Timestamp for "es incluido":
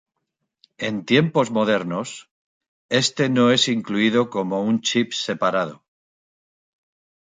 3.51-4.31